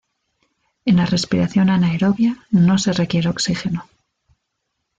[0.83, 3.87] En la respiración anaerobia, no se requiere oxígeno.